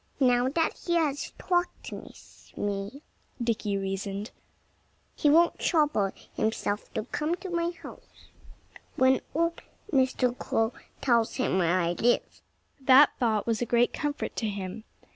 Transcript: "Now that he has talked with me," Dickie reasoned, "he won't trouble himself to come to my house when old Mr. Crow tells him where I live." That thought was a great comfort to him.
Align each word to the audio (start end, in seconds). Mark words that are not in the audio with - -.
"Now 0.19 0.49
that 0.49 0.73
he 0.87 0.95
has 0.95 1.31
talked 1.37 1.91
with 1.91 2.53
me," 2.57 3.03
Dickie 3.39 3.77
reasoned, 3.77 4.31
"he 5.15 5.29
won't 5.29 5.59
trouble 5.59 6.11
himself 6.33 6.91
to 6.95 7.03
come 7.03 7.35
to 7.35 7.51
my 7.51 7.69
house 7.69 8.29
when 8.95 9.21
old 9.35 9.61
Mr. 9.93 10.35
Crow 10.35 10.73
tells 11.01 11.35
him 11.35 11.59
where 11.59 11.79
I 11.79 11.91
live." 11.91 12.41
That 12.79 13.11
thought 13.19 13.45
was 13.45 13.61
a 13.61 13.67
great 13.67 13.93
comfort 13.93 14.35
to 14.37 14.49
him. 14.49 14.85